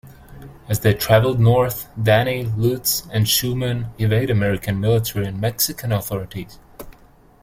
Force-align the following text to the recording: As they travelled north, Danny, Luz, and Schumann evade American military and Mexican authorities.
As 0.67 0.79
they 0.79 0.95
travelled 0.95 1.39
north, 1.39 1.87
Danny, 2.01 2.45
Luz, 2.57 3.07
and 3.13 3.29
Schumann 3.29 3.89
evade 3.99 4.31
American 4.31 4.79
military 4.79 5.27
and 5.27 5.39
Mexican 5.39 5.91
authorities. 5.91 6.57